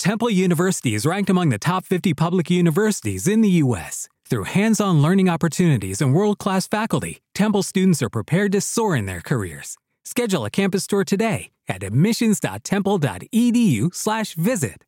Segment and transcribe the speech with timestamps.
[0.00, 4.08] Temple University is ranked among the top 50 public universities in the U.S.
[4.24, 9.20] Through hands-on learning opportunities and world-class faculty, Temple students are prepared to soar in their
[9.20, 9.76] careers.
[10.06, 14.86] Schedule a campus tour today at admissions.temple.edu slash visit.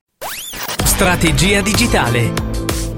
[0.87, 2.33] Strategia digitale.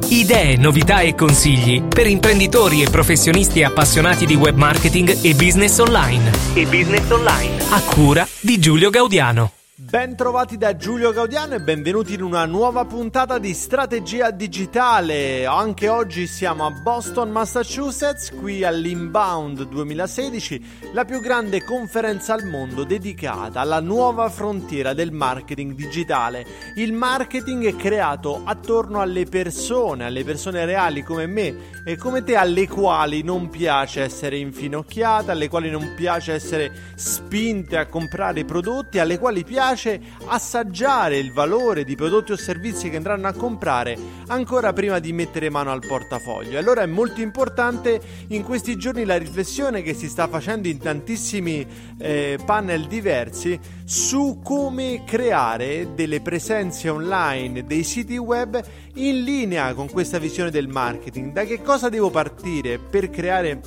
[0.08, 6.30] Idee, novità e consigli per imprenditori e professionisti appassionati di web marketing e business online.
[6.54, 7.60] E business online.
[7.70, 9.50] A cura di Giulio Gaudiano.
[9.76, 15.46] Ben trovati da Giulio Gaudiano e benvenuti in una nuova puntata di Strategia Digitale.
[15.46, 22.84] Anche oggi siamo a Boston, Massachusetts, qui all'Inbound 2016, la più grande conferenza al mondo
[22.84, 26.46] dedicata alla nuova frontiera del marketing digitale.
[26.76, 32.36] Il marketing è creato attorno alle persone, alle persone reali come me e come te,
[32.36, 39.00] alle quali non piace essere infinocchiate, alle quali non piace essere spinte a comprare prodotti,
[39.00, 43.96] alle quali piace piace assaggiare il valore di prodotti o servizi che andranno a comprare
[44.26, 46.58] ancora prima di mettere mano al portafoglio.
[46.58, 47.98] Allora è molto importante
[48.28, 51.66] in questi giorni la riflessione che si sta facendo in tantissimi
[51.96, 58.62] eh, panel diversi su come creare delle presenze online, dei siti web
[58.96, 61.32] in linea con questa visione del marketing.
[61.32, 63.62] Da che cosa devo partire per creare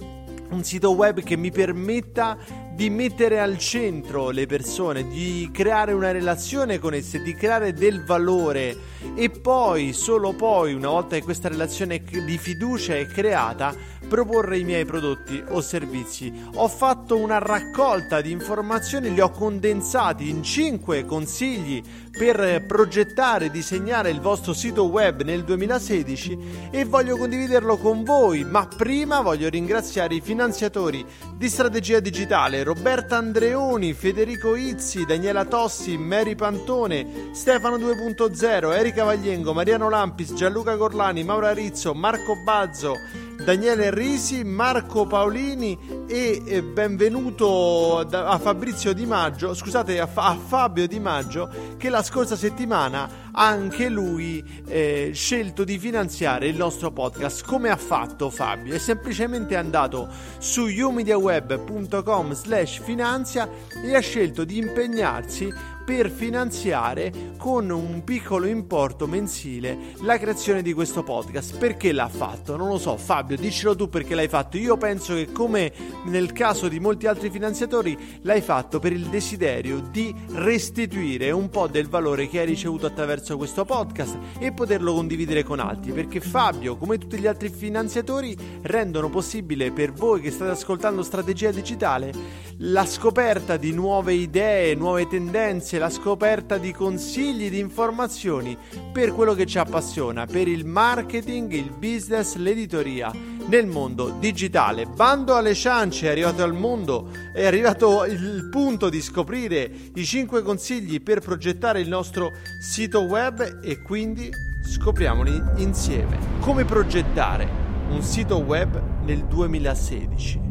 [0.50, 2.38] un sito web che mi permetta
[2.78, 8.06] di mettere al centro le persone, di creare una relazione con esse, di creare del
[8.06, 8.78] valore.
[9.16, 13.76] E poi, solo poi, una volta che questa relazione di fiducia è creata,
[14.07, 16.34] proporre i miei prodotti o servizi.
[16.56, 21.84] Ho fatto una raccolta di informazioni, li ho condensati in 5 consigli
[22.17, 28.44] per progettare e disegnare il vostro sito web nel 2016 e voglio condividerlo con voi,
[28.44, 35.97] ma prima voglio ringraziare i finanziatori di Strategia Digitale, Roberta Andreoni, Federico Izzi, Daniela Tossi,
[35.97, 42.96] Mary Pantone, Stefano 2.0, Erika Vagliengo, Mariano Lampis, Gianluca Gorlani, Maura Rizzo, Marco Bazzo,
[43.44, 51.50] Daniele Risi, Marco Paolini e benvenuto a Fabrizio Di Maggio, scusate, a, Fabio Di Maggio
[51.78, 57.46] che la scorsa settimana anche lui eh, scelto di finanziare il nostro podcast.
[57.46, 58.74] Come ha fatto Fabio?
[58.74, 60.09] È semplicemente andato
[60.40, 63.47] su umediaweb.com slash finanzia
[63.84, 70.74] e ha scelto di impegnarsi per finanziare con un piccolo importo mensile la creazione di
[70.74, 71.58] questo podcast.
[71.58, 72.58] Perché l'ha fatto?
[72.58, 74.58] Non lo so, Fabio, dicelo tu perché l'hai fatto.
[74.58, 75.72] Io penso che come
[76.08, 81.68] nel caso di molti altri finanziatori l'hai fatto per il desiderio di restituire un po'
[81.68, 86.78] del valore che hai ricevuto attraverso questo podcast e poterlo condividere con altri, perché Fabio,
[86.78, 92.86] come tutti gli altri finanziatori, rendono possibile per voi che state ascoltando Strategia Digitale la
[92.86, 98.58] scoperta di nuove idee, nuove tendenze la scoperta di consigli, di informazioni
[98.92, 104.85] per quello che ci appassiona, per il marketing, il business, l'editoria nel mondo digitale.
[104.85, 110.41] Bando alle ciance, è arrivato al mondo, è arrivato il punto di scoprire i 5
[110.41, 112.31] consigli per progettare il nostro
[112.62, 114.30] sito web e quindi
[114.62, 116.17] scopriamoli insieme.
[116.40, 117.47] Come progettare
[117.90, 120.47] un sito web nel 2016.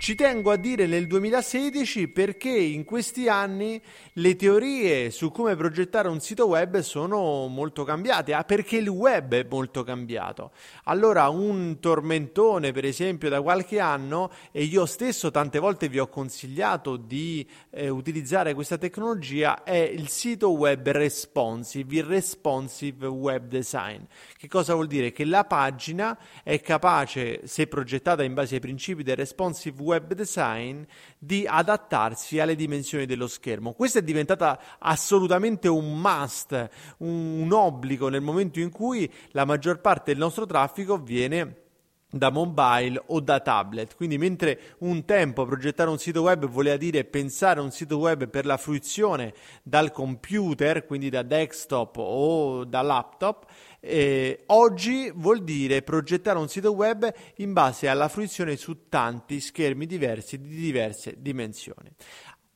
[0.00, 6.06] Ci tengo a dire nel 2016 perché in questi anni le teorie su come progettare
[6.06, 10.52] un sito web sono molto cambiate, ah, perché il web è molto cambiato.
[10.84, 16.06] Allora un tormentone per esempio da qualche anno e io stesso tante volte vi ho
[16.06, 24.02] consigliato di eh, utilizzare questa tecnologia è il sito web responsive, il responsive web design.
[24.36, 25.10] Che cosa vuol dire?
[25.10, 30.82] Che la pagina è capace, se progettata in base ai principi del responsive web design
[31.18, 33.72] di adattarsi alle dimensioni dello schermo.
[33.72, 36.68] Questa è diventata assolutamente un must,
[36.98, 41.66] un, un obbligo nel momento in cui la maggior parte del nostro traffico viene
[42.10, 43.94] da mobile o da tablet.
[43.94, 48.28] Quindi mentre un tempo progettare un sito web voleva dire pensare a un sito web
[48.28, 53.46] per la fruizione dal computer, quindi da desktop o da laptop,
[53.80, 59.86] eh, oggi vuol dire progettare un sito web in base alla fruizione su tanti schermi
[59.86, 61.90] diversi di diverse dimensioni.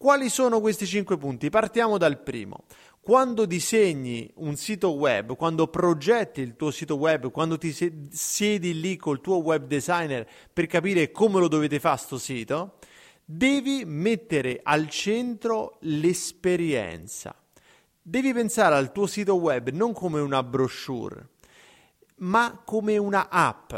[0.03, 1.49] Quali sono questi cinque punti?
[1.49, 2.65] Partiamo dal primo.
[3.05, 7.75] Quando disegni un sito web, quando progetti il tuo sito web, quando ti
[8.13, 12.79] siedi lì col tuo web designer per capire come lo dovete fare sto sito,
[13.25, 17.35] devi mettere al centro l'esperienza.
[18.01, 21.31] Devi pensare al tuo sito web non come una brochure,
[22.19, 23.73] ma come una app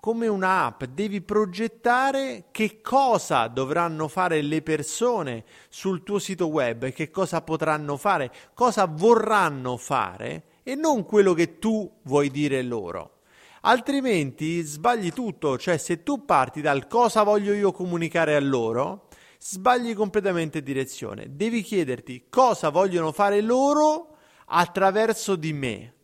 [0.00, 6.90] come una app, devi progettare che cosa dovranno fare le persone sul tuo sito web,
[6.90, 13.18] che cosa potranno fare, cosa vorranno fare e non quello che tu vuoi dire loro.
[13.62, 19.08] Altrimenti sbagli tutto, cioè se tu parti dal cosa voglio io comunicare a loro,
[19.38, 21.26] sbagli completamente direzione.
[21.36, 25.94] Devi chiederti cosa vogliono fare loro attraverso di me.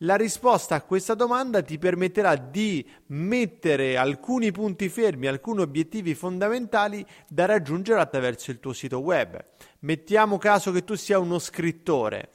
[0.00, 7.02] La risposta a questa domanda ti permetterà di mettere alcuni punti fermi, alcuni obiettivi fondamentali
[7.26, 9.42] da raggiungere attraverso il tuo sito web.
[9.80, 12.28] Mettiamo caso che tu sia uno scrittore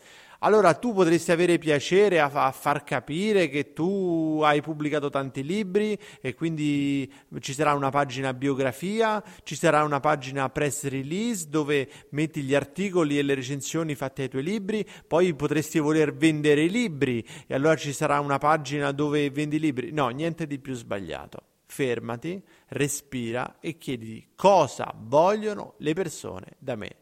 [0.44, 5.98] allora tu potresti avere piacere a, a, far capire che tu hai pubblicato tanti libri
[6.20, 12.42] e quindi ci sarà una pagina biografia, ci sarà una pagina press release dove metti
[12.42, 17.26] gli articoli e le recensioni fatte ai tuoi libri, poi potresti voler vendere i libri
[17.46, 19.92] e allora ci sarà una pagina dove vendi i libri.
[19.92, 27.01] No, niente di più sbagliato fermati, respira e chiedi cosa vogliono le persone da me.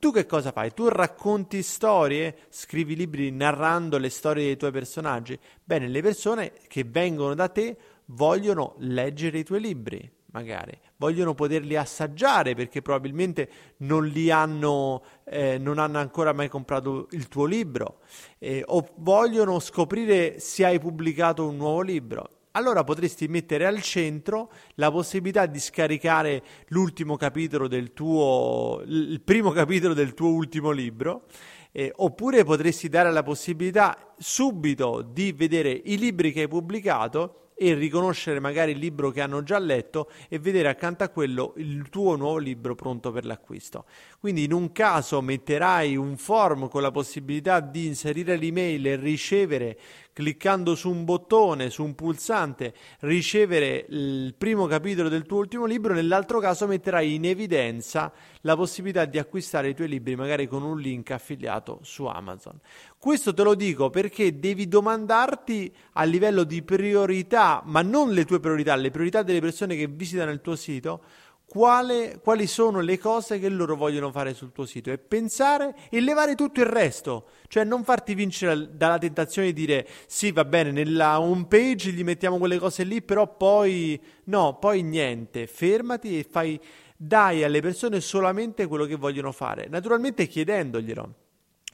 [0.00, 0.72] Tu che cosa fai?
[0.72, 5.36] Tu racconti storie, scrivi libri narrando le storie dei tuoi personaggi?
[5.64, 11.74] Bene, le persone che vengono da te vogliono leggere i tuoi libri, magari, vogliono poterli
[11.74, 17.98] assaggiare perché probabilmente non li hanno, eh, non hanno ancora mai comprato il tuo libro,
[18.38, 24.50] eh, o vogliono scoprire se hai pubblicato un nuovo libro allora potresti mettere al centro
[24.74, 31.26] la possibilità di scaricare l'ultimo capitolo del tuo, il primo capitolo del tuo ultimo libro,
[31.72, 37.74] eh, oppure potresti dare la possibilità subito di vedere i libri che hai pubblicato e
[37.74, 42.14] riconoscere magari il libro che hanno già letto e vedere accanto a quello il tuo
[42.14, 43.84] nuovo libro pronto per l'acquisto.
[44.20, 49.76] Quindi in un caso metterai un form con la possibilità di inserire l'email e ricevere
[50.18, 55.94] cliccando su un bottone, su un pulsante, ricevere il primo capitolo del tuo ultimo libro,
[55.94, 60.80] nell'altro caso metterai in evidenza la possibilità di acquistare i tuoi libri magari con un
[60.80, 62.58] link affiliato su Amazon.
[62.98, 68.40] Questo te lo dico perché devi domandarti a livello di priorità, ma non le tue
[68.40, 71.00] priorità, le priorità delle persone che visitano il tuo sito,
[71.48, 74.90] quale, quali sono le cose che loro vogliono fare sul tuo sito?
[74.90, 79.88] E pensare e levare tutto il resto, cioè non farti vincere dalla tentazione di dire
[80.06, 84.82] sì va bene nella home page gli mettiamo quelle cose lì però poi no, poi
[84.82, 86.60] niente, fermati e fai,
[86.94, 91.14] dai alle persone solamente quello che vogliono fare, naturalmente chiedendoglielo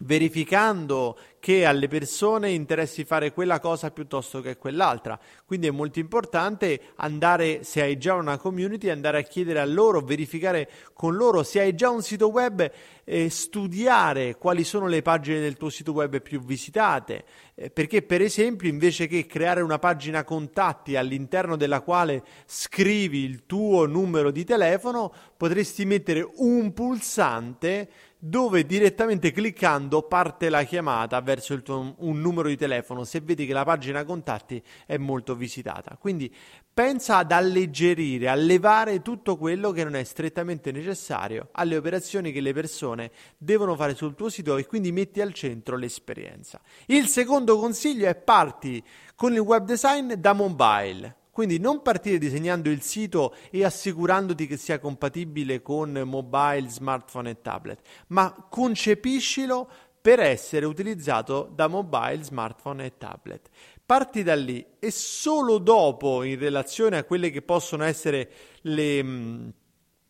[0.01, 5.19] verificando che alle persone interessi fare quella cosa piuttosto che quell'altra.
[5.45, 10.01] Quindi è molto importante andare, se hai già una community, andare a chiedere a loro,
[10.01, 12.71] verificare con loro se hai già un sito web,
[13.05, 18.23] eh, studiare quali sono le pagine del tuo sito web più visitate, eh, perché per
[18.23, 24.45] esempio invece che creare una pagina contatti all'interno della quale scrivi il tuo numero di
[24.45, 27.89] telefono, potresti mettere un pulsante
[28.27, 33.53] dove direttamente cliccando parte la chiamata verso tuo, un numero di telefono se vedi che
[33.53, 35.99] la pagina contatti è molto visitata.
[36.01, 36.35] Quindi
[36.73, 42.41] pensa ad alleggerire, a levare tutto quello che non è strettamente necessario alle operazioni che
[42.41, 46.63] le persone devono fare sul tuo sito e quindi metti al centro l'esperienza.
[46.87, 48.83] Il secondo consiglio è parti
[49.15, 51.24] con il web design da mobile.
[51.35, 57.41] Quindi non partire disegnando il sito e assicurandoti che sia compatibile con mobile, smartphone e
[57.43, 59.69] tablet, ma concepiscilo
[60.01, 63.49] per essere utilizzato da mobile, smartphone e tablet.
[63.85, 69.53] Parti da lì e solo dopo, in relazione a quelle che possono essere le,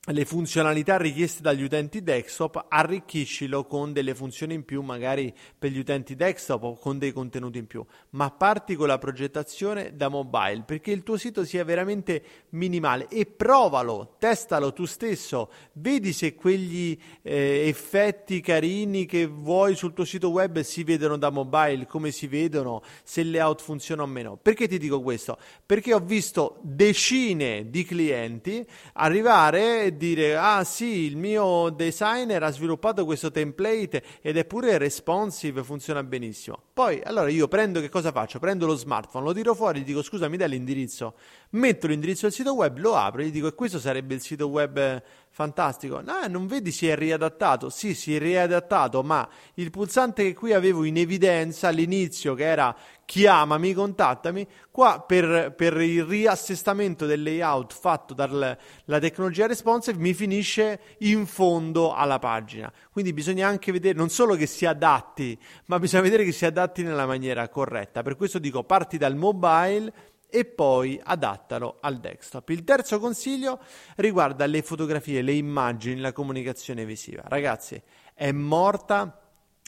[0.09, 5.79] le funzionalità richieste dagli utenti desktop, arricchiscilo con delle funzioni in più, magari per gli
[5.79, 10.65] utenti desktop o con dei contenuti in più, ma parti con la progettazione da mobile
[10.67, 16.99] perché il tuo sito sia veramente minimale e provalo, testalo tu stesso, vedi se quegli
[17.23, 22.27] eh, effetti carini che vuoi sul tuo sito web si vedono da mobile, come si
[22.27, 24.37] vedono, se il layout funziona o meno.
[24.37, 25.39] Perché ti dico questo?
[25.65, 33.05] Perché ho visto decine di clienti arrivare dire ah sì, il mio designer ha sviluppato
[33.05, 36.61] questo template ed è pure responsive, funziona benissimo.
[36.73, 38.39] Poi allora io prendo che cosa faccio?
[38.39, 41.15] Prendo lo smartphone, lo tiro fuori, gli dico scusa, mi dai l'indirizzo,
[41.51, 45.03] metto l'indirizzo del sito web, lo apro gli dico e questo sarebbe il sito web
[45.35, 46.01] fantastico.
[46.01, 47.69] No, non vedi si è riadattato?
[47.69, 52.75] Sì, si è riadattato, ma il pulsante che qui avevo in evidenza all'inizio, che era
[53.05, 58.57] chiamami, contattami, qua per, per il riassestamento del layout fatto dalla
[59.01, 62.73] tecnologia responsive mi finisce in fondo alla pagina.
[62.93, 65.37] Quindi bisogna anche vedere, non solo che si adatti,
[65.67, 68.03] ma bisogna vedere che si adatti nella maniera corretta.
[68.03, 72.49] Per questo dico, parti dal mobile e poi adattalo al desktop.
[72.51, 73.61] Il terzo consiglio
[73.97, 77.23] riguarda le fotografie, le immagini, la comunicazione visiva.
[77.27, 77.81] Ragazzi,
[78.15, 79.21] è morta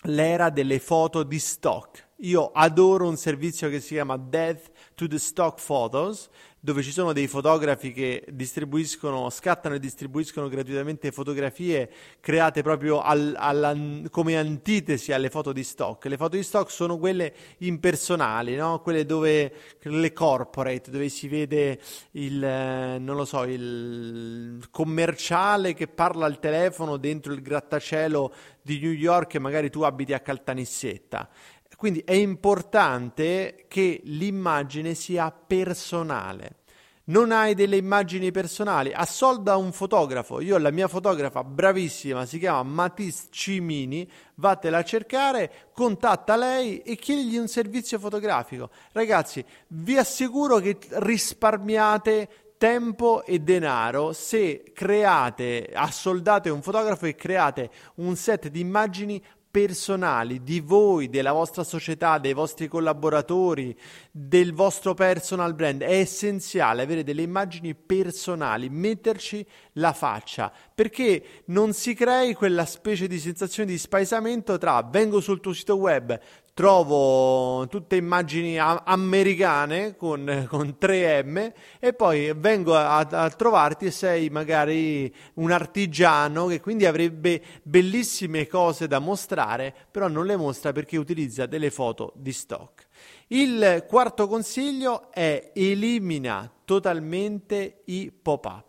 [0.03, 2.06] l'era delle foto di stock.
[2.21, 7.13] Io adoro un servizio che si chiama Death to the Stock Photos, dove ci sono
[7.13, 13.77] dei fotografi che distribuiscono, scattano e distribuiscono gratuitamente fotografie create proprio al, alla,
[14.11, 16.07] come antitesi alle foto di stock.
[16.07, 18.81] Le foto di stock sono quelle impersonali, no?
[18.81, 21.79] quelle dove le corporate, dove si vede
[22.13, 28.33] il, lo so, il commerciale che parla al telefono dentro il grattacielo
[28.63, 31.29] di New York e magari tu abiti a Caltanissetta.
[31.77, 36.65] Quindi è importante che l'immagine sia personale.
[37.09, 38.93] Non hai delle immagini personali?
[38.93, 40.41] Assolda un fotografo.
[40.41, 46.79] Io ho la mia fotografa bravissima, si chiama Matisse Cimini, vattela a cercare, contatta lei
[46.79, 48.71] e chiedigli un servizio fotografico.
[48.91, 57.71] Ragazzi, vi assicuro che risparmiate tempo e denaro se create, assoldate un fotografo e create
[57.97, 59.23] un set di immagini
[59.57, 63.75] personali di voi, della vostra società, dei vostri collaboratori,
[64.11, 65.81] del vostro personal brand.
[65.81, 73.07] È essenziale avere delle immagini personali, metterci la faccia, perché non si crei quella specie
[73.07, 76.21] di sensazione di spaesamento tra vengo sul tuo sito web,
[76.57, 83.91] trovo tutte immagini a- americane con, con 3M e poi vengo a, a, trovarti e
[83.91, 90.73] sei magari un artigiano che quindi avrebbe bellissime cose da mostrare, però non le mostra
[90.73, 92.87] perché utilizza delle foto di stock.
[93.27, 98.66] Il quarto consiglio è elimina totalmente i pop-up.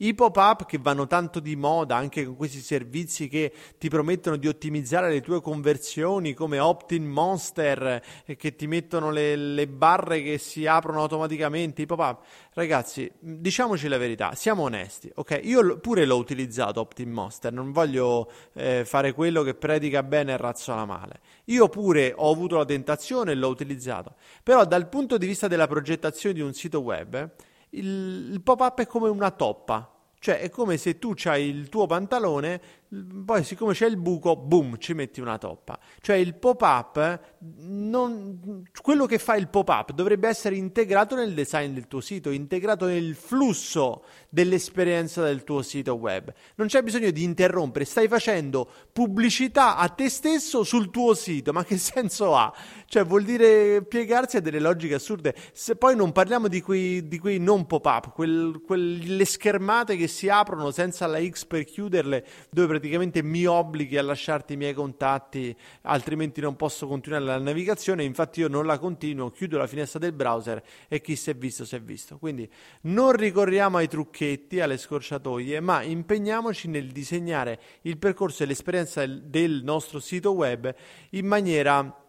[0.00, 4.46] I pop-up che vanno tanto di moda anche con questi servizi che ti promettono di
[4.46, 10.38] ottimizzare le tue conversioni come Optin Monster e che ti mettono le, le barre che
[10.38, 11.82] si aprono automaticamente.
[11.82, 15.40] I pop-up, ragazzi, diciamoci la verità, siamo onesti, ok?
[15.42, 20.36] Io pure l'ho utilizzato Optin Monster, non voglio eh, fare quello che predica bene e
[20.36, 21.18] razzola male.
[21.46, 24.14] Io pure ho avuto la tentazione e l'ho utilizzato,
[24.44, 27.32] però dal punto di vista della progettazione di un sito web
[27.70, 29.97] il, il pop-up è come una toppa.
[30.18, 32.60] Cioè è come se tu hai il tuo pantalone
[32.90, 35.78] poi siccome c'è il buco, boom, ci metti una toppa.
[36.00, 37.20] Cioè il pop-up,
[37.58, 42.86] non, quello che fa il pop-up dovrebbe essere integrato nel design del tuo sito, integrato
[42.86, 46.32] nel flusso dell'esperienza del tuo sito web.
[46.54, 51.64] Non c'è bisogno di interrompere, stai facendo pubblicità a te stesso sul tuo sito, ma
[51.64, 52.50] che senso ha?
[52.86, 55.34] Cioè vuol dire piegarsi a delle logiche assurde.
[55.52, 60.28] Se poi non parliamo di quei, di quei non pop-up, quel, quelle schermate che si
[60.28, 65.54] aprono senza la X per chiuderle, dove praticamente mi obblighi a lasciarti i miei contatti,
[65.82, 68.02] altrimenti non posso continuare la navigazione.
[68.02, 71.64] Infatti, io non la continuo, chiudo la finestra del browser e chi si è visto,
[71.64, 72.18] si è visto.
[72.18, 72.50] Quindi
[72.82, 79.62] non ricorriamo ai trucchetti, alle scorciatoie, ma impegniamoci nel disegnare il percorso e l'esperienza del
[79.62, 80.74] nostro sito web
[81.10, 82.06] in maniera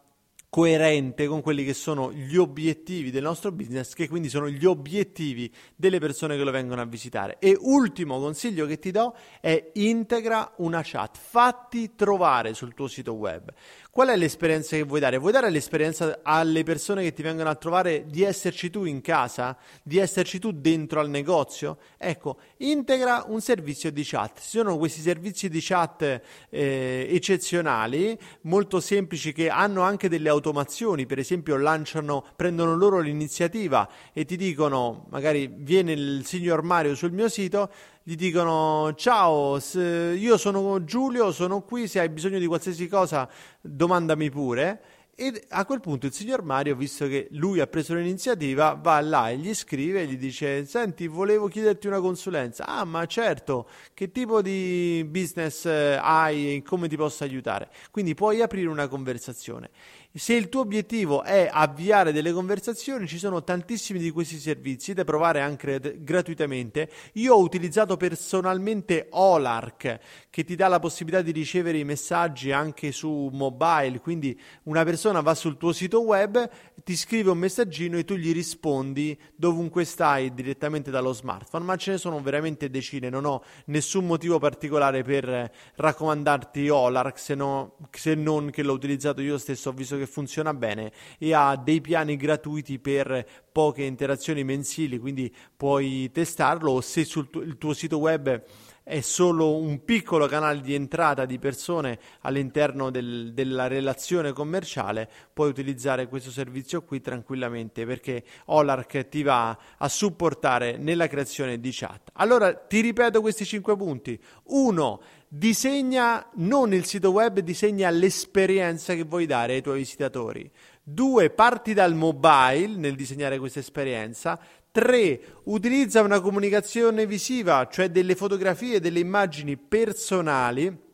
[0.49, 5.53] coerente con quelli che sono gli obiettivi del nostro business, che quindi sono gli obiettivi
[5.75, 7.37] delle persone che lo vengono a visitare.
[7.39, 13.13] E ultimo consiglio che ti do è integra una chat, fatti trovare sul tuo sito
[13.13, 13.53] web.
[13.91, 15.17] Qual è l'esperienza che vuoi dare?
[15.17, 19.57] Vuoi dare l'esperienza alle persone che ti vengono a trovare di esserci tu in casa,
[19.81, 21.79] di esserci tu dentro al negozio?
[21.97, 24.41] Ecco, integra un servizio di chat.
[24.41, 31.07] Ci sono questi servizi di chat eh, eccezionali, molto semplici, che hanno anche delle automazioni,
[31.07, 37.11] per esempio lanciano, prendono loro l'iniziativa e ti dicono, magari viene il signor Mario sul
[37.11, 37.71] mio sito
[38.03, 43.29] gli dicono ciao, io sono Giulio, sono qui, se hai bisogno di qualsiasi cosa
[43.61, 44.81] domandami pure.
[45.21, 49.29] E a quel punto il signor Mario, visto che lui ha preso l'iniziativa, va là
[49.29, 52.65] e gli scrive e gli dice: Senti, volevo chiederti una consulenza.
[52.65, 57.69] Ah, ma certo, che tipo di business eh, hai e come ti posso aiutare?
[57.91, 59.71] Quindi puoi aprire una conversazione.
[60.11, 65.03] Se il tuo obiettivo è avviare delle conversazioni, ci sono tantissimi di questi servizi da
[65.03, 66.89] provare anche gratuitamente.
[67.13, 69.99] Io ho utilizzato personalmente Olark,
[70.31, 75.08] che ti dà la possibilità di ricevere i messaggi anche su mobile, quindi una persona
[75.21, 76.49] va sul tuo sito web,
[76.83, 81.91] ti scrive un messaggino e tu gli rispondi dovunque stai direttamente dallo smartphone, ma ce
[81.91, 88.13] ne sono veramente decine, non ho nessun motivo particolare per raccomandarti Olark se, no, se
[88.13, 92.15] non che l'ho utilizzato io stesso, ho visto che funziona bene e ha dei piani
[92.15, 96.71] gratuiti per poche interazioni mensili, quindi puoi testarlo.
[96.71, 98.43] O se sul tu- tuo sito web
[98.89, 105.49] è solo un piccolo canale di entrata di persone all'interno del, della relazione commerciale, puoi
[105.49, 112.09] utilizzare questo servizio qui tranquillamente perché Olark ti va a supportare nella creazione di chat.
[112.13, 114.19] Allora ti ripeto questi cinque punti.
[114.45, 120.51] Uno, disegna non il sito web, disegna l'esperienza che vuoi dare ai tuoi visitatori.
[120.81, 124.39] Due, parti dal mobile nel disegnare questa esperienza.
[124.71, 125.21] 3.
[125.45, 130.87] Utilizza una comunicazione visiva, cioè delle fotografie, delle immagini personali.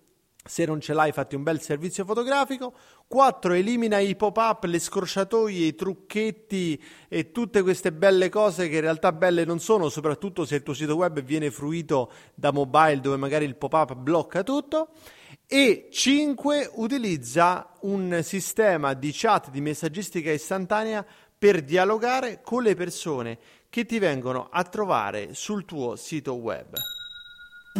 [0.47, 2.73] Se non ce l'hai, fatti un bel servizio fotografico.
[3.07, 3.53] 4.
[3.53, 9.11] Elimina i pop-up, le scorciatoie, i trucchetti e tutte queste belle cose che in realtà
[9.11, 13.45] belle non sono, soprattutto se il tuo sito web viene fruito da mobile dove magari
[13.45, 14.89] il pop-up blocca tutto.
[15.47, 16.71] E 5.
[16.75, 21.05] Utilizza un sistema di chat, di messaggistica istantanea
[21.37, 23.37] per dialogare con le persone
[23.75, 26.94] che ti vengono a trovare sul tuo sito web.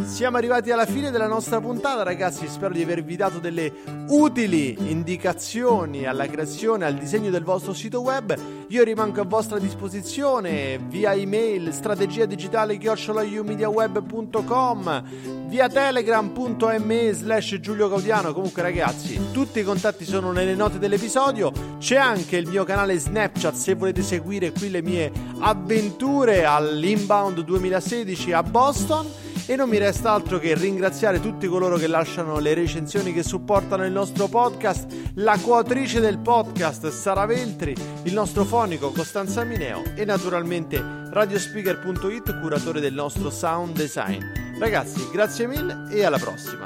[0.04, 2.46] Siamo arrivati alla fine della nostra puntata, ragazzi.
[2.48, 3.72] Spero di avervi dato delle
[4.08, 8.36] utili indicazioni alla creazione, al disegno del vostro sito web.
[8.68, 15.04] Io rimango a vostra disposizione via email strategia digitale chiocciolaiumediaweb.com
[15.48, 18.34] via telegram.me slash Giulio Gaudiano.
[18.34, 21.50] Comunque, ragazzi, tutti i contatti sono nelle note dell'episodio.
[21.78, 28.32] C'è anche il mio canale Snapchat se volete seguire qui le mie avventure all'Inbound 2016
[28.32, 29.24] a Boston.
[29.48, 33.84] E non mi resta altro che ringraziare tutti coloro che lasciano le recensioni che supportano
[33.84, 40.04] il nostro podcast, la coautrice del podcast Sara Veltri, il nostro fonico Costanza Mineo e
[40.04, 44.20] naturalmente radiospeaker.it, curatore del nostro sound design.
[44.58, 46.64] Ragazzi, grazie mille e alla prossima.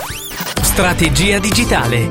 [0.62, 2.10] Strategia digitale.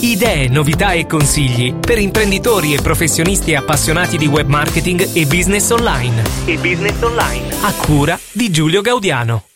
[0.00, 6.22] Idee, novità e consigli per imprenditori e professionisti appassionati di web marketing e business online.
[6.44, 7.48] E business online.
[7.62, 9.55] A cura di Giulio Gaudiano.